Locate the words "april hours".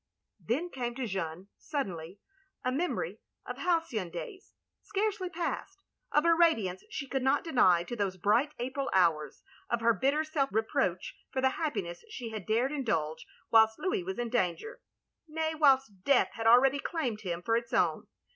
8.57-9.43